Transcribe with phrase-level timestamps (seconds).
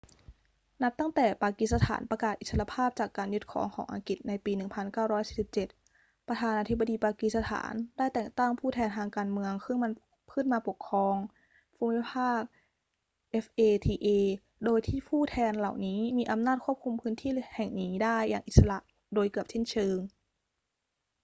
[0.83, 4.51] นับตั้งแต่ปากีสถานประกาศอิสรภาพจากการยึดครองของอังกฤษในปี
[4.99, 11.15] 1947 ประธานาธิบดีปากีสถานได้แต่งตั้ง ผู้แทนทางการเมือง ขึ้นมาปกครอง
[11.75, 12.39] ภูมิภาค
[13.45, 14.07] fata
[14.65, 18.77] โดยที่ผู้แทนเหล่านี้มีอำนาจควบคุมพื้นที่แห่งนี้ได้อย่างอิสระ
[19.13, 19.97] โดยเกือบสิ้นเชิง